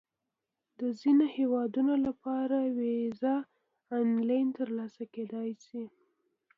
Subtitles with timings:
[0.79, 3.35] د ځینو هیوادونو لپاره ویزه
[3.99, 5.83] آنلاین ترلاسه کېدای شي.